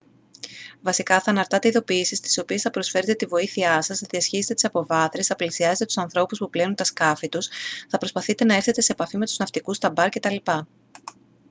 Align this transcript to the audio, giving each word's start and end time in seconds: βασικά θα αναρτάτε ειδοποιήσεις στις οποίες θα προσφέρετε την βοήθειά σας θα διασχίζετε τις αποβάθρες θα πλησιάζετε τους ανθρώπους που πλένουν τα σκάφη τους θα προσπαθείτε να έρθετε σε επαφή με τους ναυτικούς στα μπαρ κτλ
βασικά 0.81 1.21
θα 1.21 1.31
αναρτάτε 1.31 1.67
ειδοποιήσεις 1.67 2.17
στις 2.17 2.37
οποίες 2.37 2.61
θα 2.61 2.69
προσφέρετε 2.69 3.13
την 3.13 3.27
βοήθειά 3.27 3.81
σας 3.81 3.99
θα 3.99 4.07
διασχίζετε 4.09 4.53
τις 4.53 4.63
αποβάθρες 4.65 5.27
θα 5.27 5.35
πλησιάζετε 5.35 5.85
τους 5.85 5.97
ανθρώπους 5.97 6.37
που 6.37 6.49
πλένουν 6.49 6.75
τα 6.75 6.83
σκάφη 6.83 7.29
τους 7.29 7.49
θα 7.89 7.97
προσπαθείτε 7.97 8.45
να 8.45 8.55
έρθετε 8.55 8.81
σε 8.81 8.91
επαφή 8.91 9.17
με 9.17 9.25
τους 9.25 9.37
ναυτικούς 9.37 9.75
στα 9.77 9.89
μπαρ 9.89 10.09
κτλ 10.09 10.35